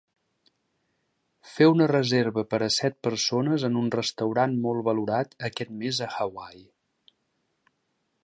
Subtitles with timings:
[1.49, 6.11] Fer una reserva per a set persones en un restaurant molt valorat aquest mes a
[6.15, 6.65] Hawaii